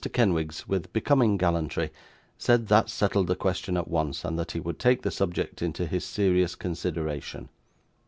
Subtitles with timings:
[0.13, 1.91] Kenwigs, with becoming gallantry,
[2.35, 5.85] said that settled the question at once, and that he would take the subject into
[5.85, 7.49] his serious consideration.